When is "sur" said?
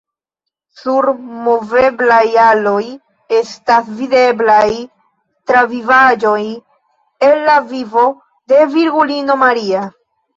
0.77-1.05